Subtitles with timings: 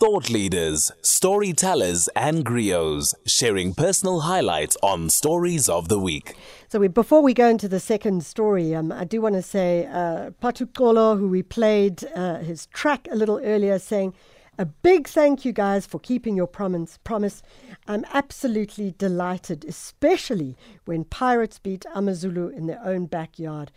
[0.00, 6.34] Thought leaders, storytellers, and griots sharing personal highlights on Stories of the Week.
[6.70, 9.84] So we, before we go into the second story, um, I do want to say
[9.92, 14.14] uh, Patukolo, who we played uh, his track a little earlier, saying
[14.58, 16.98] a big thank you guys for keeping your promise.
[17.04, 17.42] Promise.
[17.86, 20.56] I'm absolutely delighted, especially
[20.86, 23.70] when Pirates beat Amazulu in their own backyard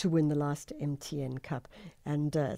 [0.00, 1.68] to win the last MTN Cup.
[2.06, 2.56] And uh,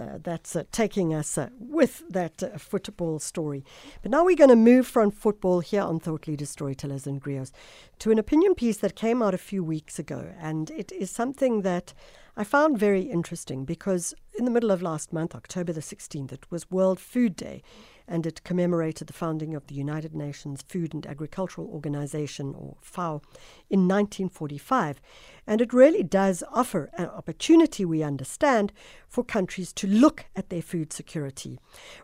[0.00, 3.66] uh, that's uh, taking us uh, with that uh, football story.
[4.00, 7.52] But now we're going to move from football here on Thought Leaders, Storytellers, and Griots
[7.98, 10.32] to an opinion piece that came out a few weeks ago.
[10.40, 11.92] And it is something that
[12.34, 16.50] I found very interesting because in the middle of last month, October the 16th, it
[16.50, 17.62] was World Food Day
[18.10, 23.22] and it commemorated the founding of the United Nations Food and Agricultural Organization, or FAO,
[23.70, 25.00] in 1945.
[25.46, 28.72] And it really does offer an opportunity, we understand,
[29.08, 31.58] for countries to look at their food security.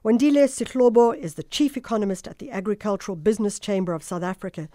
[0.04, 4.68] Wandile Sihlobo is the chief economist at the Agricultural Business Chamber of South Africa.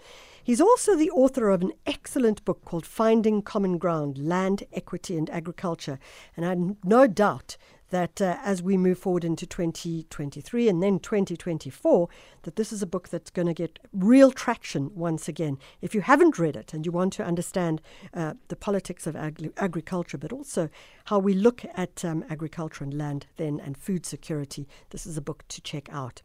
[0.44, 5.30] He's also the author of an excellent book called Finding Common Ground Land, Equity and
[5.30, 5.98] Agriculture.
[6.36, 7.56] And I have no doubt
[7.92, 12.08] that uh, as we move forward into 2023 and then 2024,
[12.42, 15.58] that this is a book that's going to get real traction once again.
[15.80, 17.80] If you haven't read it and you want to understand
[18.14, 20.70] uh, the politics of ag- agriculture, but also
[21.04, 25.22] how we look at um, agriculture and land then and food security, this is a
[25.22, 26.22] book to check out.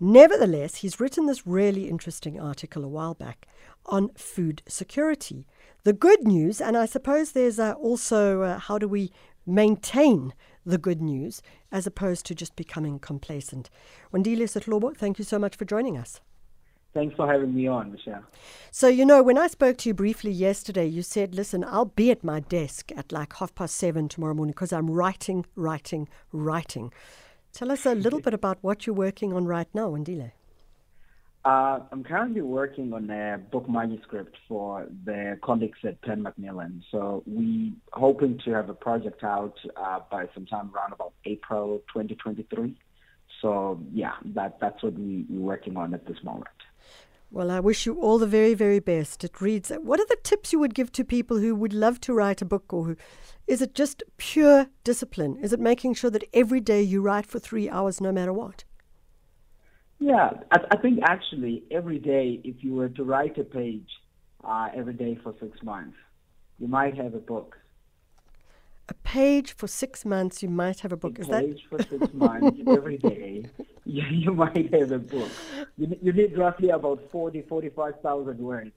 [0.00, 3.46] Nevertheless, he's written this really interesting article a while back
[3.86, 5.46] on food security.
[5.84, 9.12] The good news, and I suppose there's uh, also uh, how do we
[9.46, 10.32] maintain
[10.70, 13.68] the good news as opposed to just becoming complacent.
[14.12, 16.20] Wandile Sihlobo, thank you so much for joining us.
[16.92, 18.24] Thanks for having me on, Michelle.
[18.72, 22.10] So, you know, when I spoke to you briefly yesterday, you said, listen, I'll be
[22.10, 26.92] at my desk at like half past seven tomorrow morning because I'm writing, writing, writing.
[27.52, 30.32] Tell us a little bit about what you're working on right now, Wandile.
[31.42, 36.84] Uh, I'm currently working on a book manuscript for the colleagues at Pan Macmillan.
[36.90, 42.76] So we're hoping to have a project out uh, by sometime around about April 2023.
[43.40, 46.48] So yeah, that that's what we, we're working on at this moment.
[47.30, 49.24] Well, I wish you all the very, very best.
[49.24, 49.70] It reads.
[49.70, 52.44] What are the tips you would give to people who would love to write a
[52.44, 52.96] book, or who,
[53.46, 55.38] is it just pure discipline?
[55.40, 58.64] Is it making sure that every day you write for three hours, no matter what?
[60.00, 63.88] Yeah, I, I think actually every day, if you were to write a page
[64.42, 65.96] uh, every day for six months,
[66.58, 67.58] you might have a book.
[68.88, 71.18] A page for six months, you might have a book.
[71.18, 73.44] A Is page that for six months every day,
[73.84, 75.30] you, you might have a book.
[75.76, 78.72] You, you need roughly about 40, 45,000 words.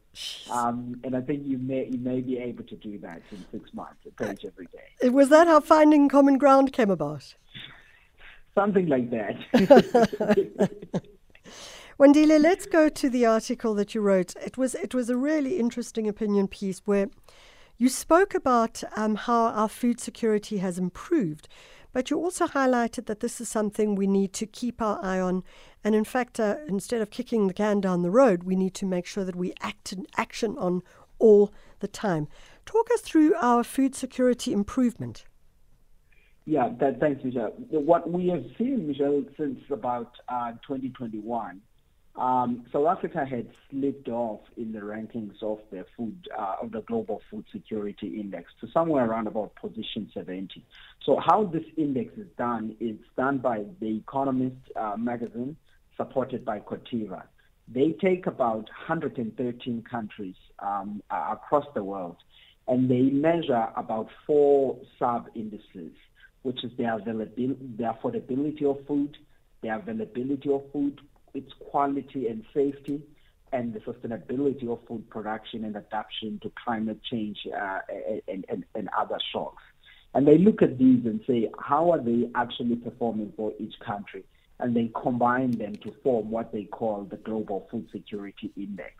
[0.51, 3.73] Um, and I think you may you may be able to do that in six
[3.73, 5.09] months, a page every day.
[5.09, 7.33] was that how finding common ground came about?
[8.55, 9.37] Something like that.
[12.03, 14.35] Wandile, let's go to the article that you wrote.
[14.35, 17.07] It was it was a really interesting opinion piece where
[17.77, 21.47] you spoke about um, how our food security has improved,
[21.93, 25.45] but you also highlighted that this is something we need to keep our eye on.
[25.81, 28.85] And in fact, uh, instead of kicking the can down the road, we need to
[28.85, 30.81] make sure that we act in action on
[31.19, 32.27] all the time.
[32.65, 35.23] Talk us through our food security improvement.
[36.43, 37.53] Yeah, that, thanks, Michelle.
[37.69, 41.61] What we have seen, Michelle, since about uh, 2021
[42.15, 46.81] um, South Africa had slipped off in the rankings of the food uh, of the
[46.81, 50.63] global food security index to somewhere around about position 70.
[51.03, 55.57] So how this index is done is done by the Economist uh, magazine,
[55.97, 57.23] supported by Corteva.
[57.67, 62.17] They take about 113 countries um, across the world,
[62.67, 65.93] and they measure about four sub indices,
[66.43, 67.47] which is the availability,
[67.77, 69.17] the affordability of food,
[69.61, 70.99] the availability of food,
[71.33, 73.01] its quality and safety,
[73.51, 77.79] and the sustainability of food production and adaptation to climate change uh,
[78.27, 79.61] and, and, and other shocks.
[80.15, 84.23] And they look at these and say, how are they actually performing for each country?
[84.59, 88.93] And they combine them to form what they call the Global Food Security Index.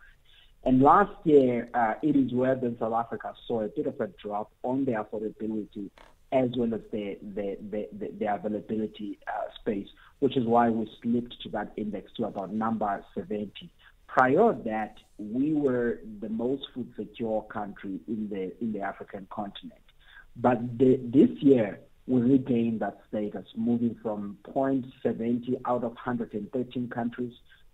[0.64, 4.08] And last year, uh, it is where then South Africa saw a bit of a
[4.22, 5.90] drop on the affordability
[6.32, 9.88] as well as the, the, the, the, the availability uh, space,
[10.20, 13.70] which is why we slipped to that index to about number 70.
[14.06, 19.26] Prior to that, we were the most food secure country in the, in the African
[19.30, 19.80] continent.
[20.36, 27.32] But the, this year, we regained that status, moving from 0.70 out of 113 countries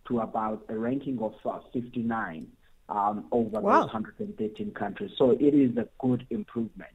[0.08, 2.46] to about a ranking of uh, 59
[2.88, 3.82] um, over wow.
[3.82, 5.12] those 113 countries.
[5.16, 6.90] So it is a good improvement.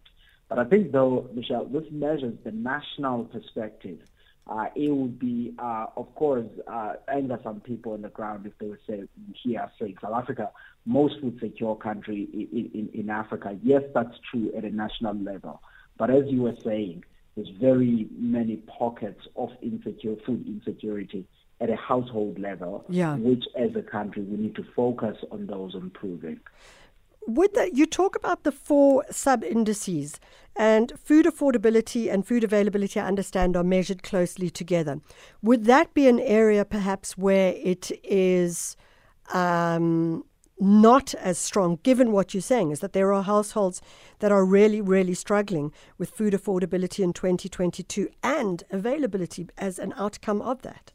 [0.50, 4.00] But I think, though, Michelle, this measures the national perspective
[4.48, 8.54] uh, it would be, uh, of course, uh, anger some people on the ground if
[8.60, 9.04] they would say,
[9.34, 10.52] here, say, South Africa,
[10.86, 13.58] most food secure country in, in, in Africa.
[13.64, 15.62] Yes, that's true at a national level.
[15.98, 17.04] But as you were saying,
[17.36, 21.26] there's very many pockets of insecure food insecurity
[21.60, 23.16] at a household level, yeah.
[23.16, 26.40] which as a country we need to focus on those improving.
[27.28, 30.20] Would that you talk about the four sub indices
[30.56, 33.00] and food affordability and food availability?
[33.00, 35.02] I understand are measured closely together.
[35.42, 38.78] Would that be an area perhaps where it is
[39.34, 40.24] um,
[40.60, 43.82] not as strong, given what you're saying, is that there are households
[44.20, 50.42] that are really, really struggling with food affordability in 2022 and availability as an outcome
[50.42, 50.92] of that?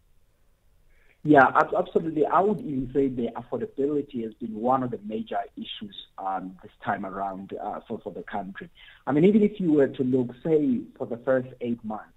[1.23, 1.45] Yeah,
[1.77, 2.25] absolutely.
[2.25, 6.73] I would even say the affordability has been one of the major issues um, this
[6.83, 8.71] time around uh, for, for the country.
[9.07, 12.15] I mean, even if you were to look, say, for the first eight months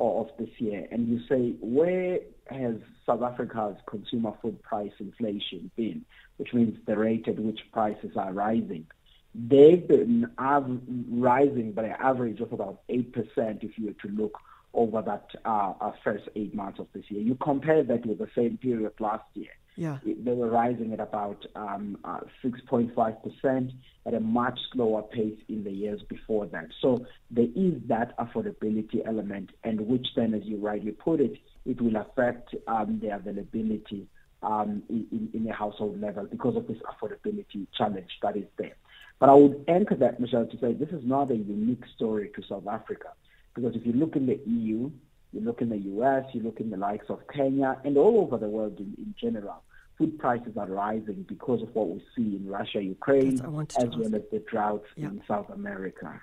[0.00, 2.18] of this year, and you say, where
[2.50, 2.74] has
[3.06, 6.04] South Africa's consumer food price inflation been,
[6.38, 8.84] which means the rate at which prices are rising?
[9.32, 13.14] They've been av- rising by an average of about 8%
[13.62, 14.36] if you were to look
[14.74, 17.20] over that uh, uh, first eight months of this year.
[17.20, 19.50] You compare that with the same period last year.
[19.76, 19.98] Yeah.
[20.04, 23.72] They were rising at about um, uh, 6.5%
[24.06, 26.66] at a much slower pace in the years before that.
[26.82, 31.80] So there is that affordability element, and which then, as you rightly put it, it
[31.80, 34.06] will affect um, the availability
[34.42, 38.76] um, in, in a household level because of this affordability challenge that is there.
[39.18, 42.42] But I would anchor that, Michelle, to say this is not a unique story to
[42.48, 43.08] South Africa.
[43.54, 44.90] Because if you look in the EU,
[45.32, 48.36] you look in the US, you look in the likes of Kenya, and all over
[48.36, 49.62] the world in, in general,
[49.98, 54.22] food prices are rising because of what we see in Russia, Ukraine, as well as
[54.32, 55.06] the droughts yeah.
[55.06, 56.20] in South America.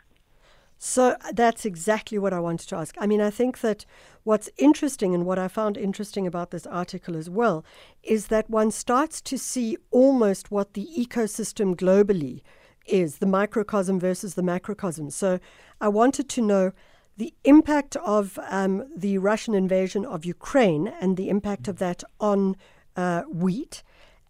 [0.79, 2.95] So uh, that's exactly what I wanted to ask.
[3.00, 3.85] I mean, I think that
[4.24, 7.65] what's interesting and what I found interesting about this article as well
[8.03, 12.41] is that one starts to see almost what the ecosystem globally
[12.85, 15.09] is the microcosm versus the macrocosm.
[15.09, 15.39] So
[15.81, 16.71] I wanted to know
[17.18, 22.56] the impact of um, the Russian invasion of Ukraine and the impact of that on
[22.96, 23.84] uh, wheat,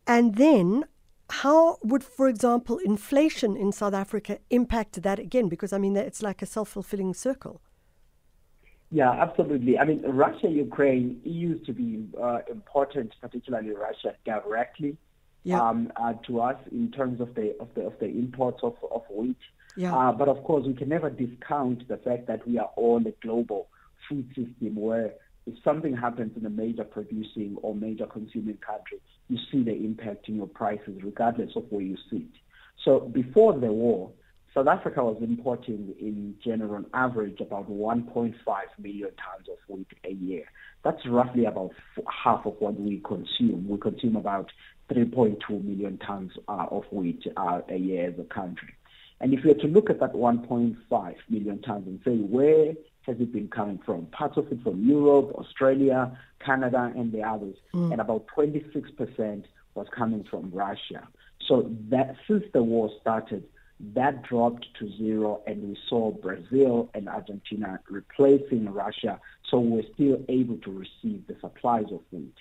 [0.05, 0.85] and then
[1.29, 5.49] how would, for example, inflation in South Africa impact that again?
[5.49, 7.61] Because I mean, it's like a self fulfilling circle.
[8.89, 9.77] Yeah, absolutely.
[9.77, 14.95] I mean, Russia, Ukraine used to be uh, important, particularly Russia directly
[15.43, 15.59] yeah.
[15.59, 19.03] um, uh, to us in terms of the of the of the imports of, of
[19.09, 19.37] wheat.
[19.77, 19.95] Yeah.
[19.95, 23.11] Uh, but of course, we can never discount the fact that we are all a
[23.25, 23.67] global
[24.09, 25.13] food system where
[25.45, 30.27] if something happens in a major producing or major consuming country, you see the impact
[30.27, 32.27] in your prices regardless of where you sit.
[32.83, 34.11] So before the war,
[34.53, 38.33] South Africa was importing in general on average about 1.5
[38.79, 40.45] million tons of wheat a year.
[40.83, 41.71] That's roughly about
[42.23, 43.67] half of what we consume.
[43.67, 44.51] We consume about
[44.91, 48.73] 3.2 million tons uh, of wheat uh, a year as a country.
[49.19, 52.73] And if you were to look at that 1.5 million tons and say, where
[53.03, 54.05] has it been coming from?
[54.07, 57.55] Parts of it from Europe, Australia, Canada, and the others.
[57.73, 57.93] Mm.
[57.93, 61.07] And about 26% was coming from Russia.
[61.47, 63.43] So that since the war started,
[63.93, 69.19] that dropped to zero, and we saw Brazil and Argentina replacing Russia.
[69.49, 72.33] So we're still able to receive the supplies of wheat.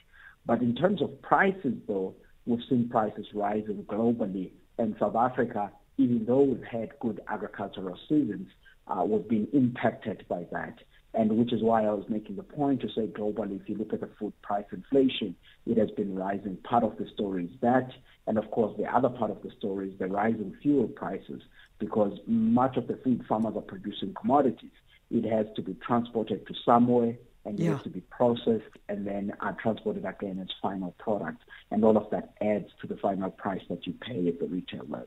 [0.46, 2.14] But in terms of prices, though,
[2.46, 8.48] we've seen prices rising globally, and South Africa even though we've had good agricultural seasons,
[8.88, 10.78] uh, we've been impacted by that.
[11.14, 13.94] And which is why I was making the point to say globally, if you look
[13.94, 15.34] at the food price inflation,
[15.64, 16.58] it has been rising.
[16.58, 17.90] Part of the story is that.
[18.26, 21.42] And of course, the other part of the story is the rising fuel prices
[21.78, 24.70] because much of the food farmers are producing commodities.
[25.10, 27.14] It has to be transported to somewhere
[27.46, 27.70] and yeah.
[27.70, 31.42] it has to be processed and then are transported again as final product.
[31.70, 34.84] And all of that adds to the final price that you pay at the retail
[34.88, 35.06] level.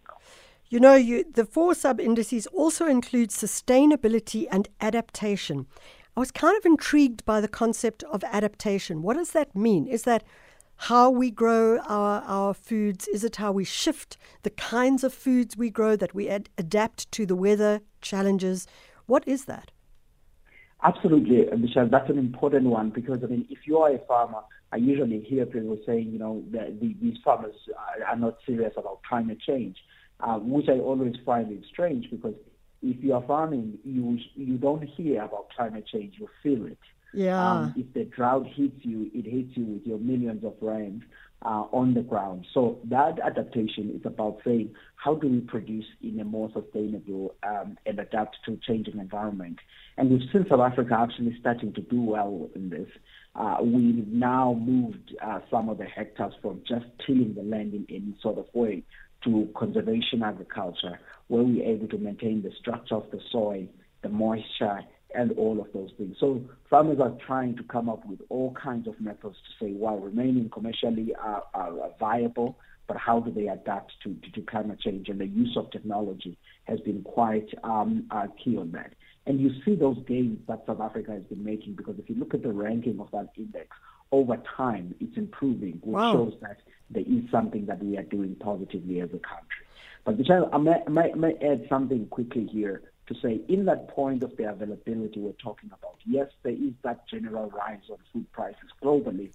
[0.71, 5.65] You know, you, the four sub indices also include sustainability and adaptation.
[6.15, 9.01] I was kind of intrigued by the concept of adaptation.
[9.01, 9.87] What does that mean?
[9.87, 10.23] Is that
[10.75, 13.07] how we grow our, our foods?
[13.07, 17.11] Is it how we shift the kinds of foods we grow, that we ad- adapt
[17.13, 18.67] to the weather challenges?
[19.07, 19.71] What is that?
[20.83, 21.89] Absolutely, Michelle.
[21.89, 25.47] That's an important one because, I mean, if you are a farmer, I usually hear
[25.47, 26.43] people saying, you know,
[26.79, 27.55] these farmers
[28.07, 29.77] are not serious about climate change
[30.19, 32.35] uh, which I always find it strange because
[32.81, 36.77] if you are farming, you you don't hear about climate change, you feel it.
[37.13, 37.51] Yeah.
[37.51, 41.03] Um, if the drought hits you, it hits you with your millions of rands
[41.41, 42.45] uh, on the ground.
[42.53, 47.77] So that adaptation is about saying how do we produce in a more sustainable um,
[47.85, 49.57] and adapt to changing environment.
[49.97, 52.87] And we've seen South Africa actually starting to do well in this.
[53.35, 57.85] Uh, we've now moved uh, some of the hectares from just tilling the land in
[57.89, 58.83] any sort of way
[59.23, 63.65] to conservation agriculture, where we're able to maintain the structure of the soil,
[64.01, 64.81] the moisture,
[65.15, 66.15] and all of those things.
[66.19, 69.97] So farmers are trying to come up with all kinds of methods to say, while
[69.97, 72.57] remaining commercially uh, uh, viable,
[72.87, 75.09] but how do they adapt to, to, to, climate change?
[75.09, 78.93] And the use of technology has been quite um, uh, key on that.
[79.27, 82.33] And you see those gains that South Africa has been making because if you look
[82.33, 83.67] at the ranking of that index,
[84.11, 86.13] over time it's improving, which wow.
[86.13, 86.57] shows that
[86.89, 89.65] there is something that we are doing positively as a country.
[90.05, 93.89] But Michelle, I may, I may, may add something quickly here to say in that
[93.89, 98.31] point of the availability we're talking about, yes, there is that general rise on food
[98.31, 99.31] prices globally,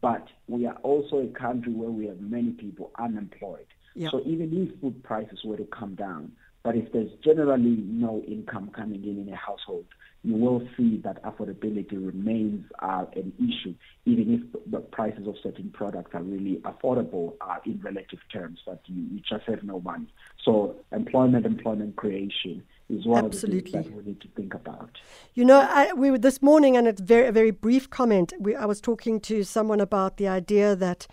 [0.00, 3.66] but we are also a country where we have many people unemployed.
[3.94, 4.10] Yep.
[4.10, 6.32] So even if food prices were to come down,
[6.66, 9.84] but if there's generally no income coming in in a household,
[10.24, 13.72] you will see that affordability remains uh, an issue,
[14.04, 18.80] even if the prices of certain products are really affordable uh, in relative terms, but
[18.86, 20.12] you, you, just have no money.
[20.44, 23.58] So employment, employment creation is one Absolutely.
[23.58, 24.90] of the things that we need to think about.
[25.34, 28.32] You know, I, we were this morning, and it's very a very brief comment.
[28.40, 31.06] We, I was talking to someone about the idea that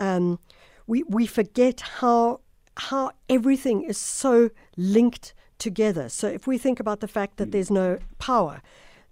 [0.00, 0.38] um,
[0.86, 2.40] we we forget how
[2.78, 6.08] how everything is so linked together.
[6.08, 7.50] So if we think about the fact that hmm.
[7.50, 8.62] there's no power,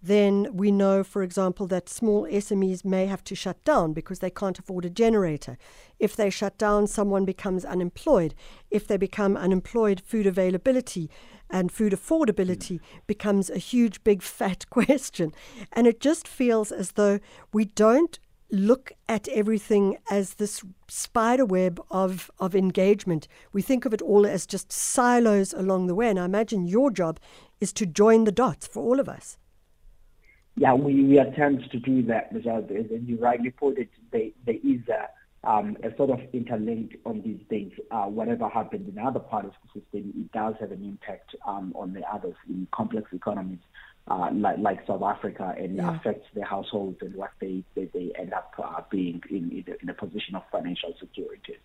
[0.03, 4.31] then we know, for example, that small SMEs may have to shut down because they
[4.31, 5.59] can't afford a generator.
[5.99, 8.35] If they shut down, someone becomes unemployed.
[8.71, 11.11] If they become unemployed, food availability
[11.51, 12.99] and food affordability hmm.
[13.07, 15.33] becomes a huge, big, fat question.
[15.73, 17.19] And it just feels as though
[17.53, 18.19] we don't
[18.51, 23.27] look at everything as this spider web of, of engagement.
[23.53, 26.09] We think of it all as just silos along the way.
[26.09, 27.19] And I imagine your job
[27.61, 29.37] is to join the dots for all of us.
[30.57, 32.67] Yeah, we, we attempt to do that, Michelle.
[32.69, 37.41] And you rightly put it, there, is a, um, a sort of interlinked on these
[37.49, 37.73] things.
[37.91, 41.73] Uh, whatever happens in other parts of the system, it does have an impact um,
[41.77, 43.59] on the others in complex economies
[44.09, 45.97] uh, like, like South Africa and yeah.
[45.97, 49.95] affects their households and what they, they, they end up uh, being in, in a
[49.95, 51.57] position of financial security.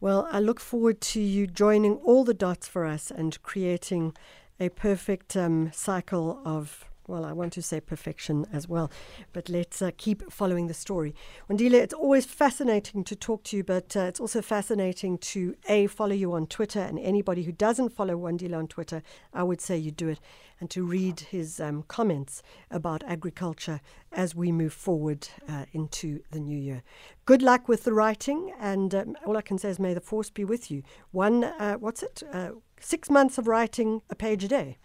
[0.00, 4.16] Well, I look forward to you joining all the dots for us and creating
[4.58, 8.90] a perfect um, cycle of well, I want to say perfection as well,
[9.32, 11.14] but let's uh, keep following the story.
[11.50, 15.88] Wandile, it's always fascinating to talk to you, but uh, it's also fascinating to A,
[15.88, 19.02] follow you on Twitter, and anybody who doesn't follow Wandile on Twitter,
[19.34, 20.20] I would say you do it,
[20.60, 23.80] and to read his um, comments about agriculture
[24.12, 26.82] as we move forward uh, into the new year.
[27.24, 30.30] Good luck with the writing, and um, all I can say is may the force
[30.30, 30.84] be with you.
[31.10, 32.22] One, uh, what's it?
[32.32, 34.78] Uh, six months of writing a page a day.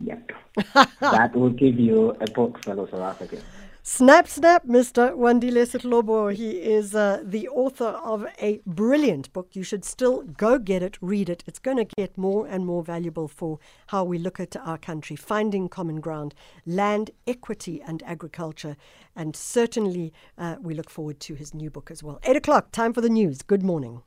[0.00, 0.32] Yep.
[1.00, 3.44] that will give you a book, fellow South Africans.
[3.82, 5.16] Snap, snap, Mr.
[5.16, 6.32] Wandile Sihlobo.
[6.34, 9.48] He is uh, the author of a brilliant book.
[9.54, 11.42] You should still go get it, read it.
[11.46, 15.16] It's going to get more and more valuable for how we look at our country,
[15.16, 16.34] finding common ground,
[16.66, 18.76] land equity and agriculture.
[19.16, 22.20] And certainly uh, we look forward to his new book as well.
[22.24, 23.40] Eight o'clock, time for the news.
[23.40, 23.98] Good morning.